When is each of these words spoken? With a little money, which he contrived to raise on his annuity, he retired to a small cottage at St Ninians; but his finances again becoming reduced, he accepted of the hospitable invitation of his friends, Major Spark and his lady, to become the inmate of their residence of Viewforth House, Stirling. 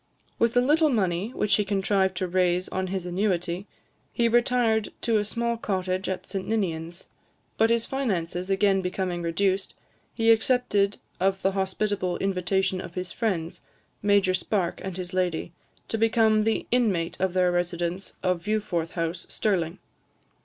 With 0.39 0.57
a 0.57 0.61
little 0.61 0.89
money, 0.89 1.29
which 1.35 1.53
he 1.57 1.63
contrived 1.63 2.17
to 2.17 2.27
raise 2.27 2.67
on 2.69 2.87
his 2.87 3.05
annuity, 3.05 3.67
he 4.11 4.27
retired 4.27 4.89
to 5.01 5.19
a 5.19 5.23
small 5.23 5.57
cottage 5.57 6.09
at 6.09 6.25
St 6.25 6.47
Ninians; 6.47 7.05
but 7.55 7.69
his 7.69 7.85
finances 7.85 8.49
again 8.49 8.81
becoming 8.81 9.21
reduced, 9.21 9.75
he 10.15 10.31
accepted 10.31 10.97
of 11.19 11.39
the 11.43 11.51
hospitable 11.51 12.17
invitation 12.17 12.81
of 12.81 12.95
his 12.95 13.11
friends, 13.11 13.61
Major 14.01 14.33
Spark 14.33 14.81
and 14.83 14.97
his 14.97 15.13
lady, 15.13 15.53
to 15.87 15.99
become 15.99 16.45
the 16.45 16.65
inmate 16.71 17.19
of 17.21 17.33
their 17.33 17.51
residence 17.51 18.15
of 18.23 18.41
Viewforth 18.43 18.93
House, 18.93 19.27
Stirling. 19.29 19.77